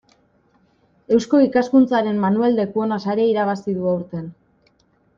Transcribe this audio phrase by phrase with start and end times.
[1.17, 4.29] Eusko Ikaskuntzaren Manuel Lekuona saria irabazi du aurten.